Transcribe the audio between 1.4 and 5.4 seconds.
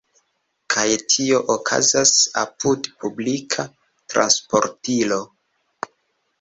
okazas apud publika transportilo.